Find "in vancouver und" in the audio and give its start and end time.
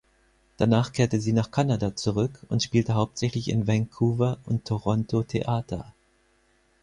3.49-4.65